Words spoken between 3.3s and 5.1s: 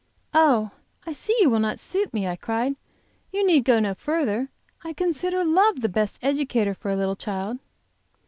"You need go no farther. I